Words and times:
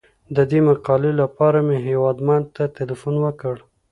د 0.35 0.37
دې 0.51 0.59
مقالې 0.69 1.11
لپاره 1.21 1.57
مې 1.67 1.77
هیوادمل 1.87 2.43
ته 2.55 2.63
تیلفون 2.77 3.15
وکړ. 3.21 3.55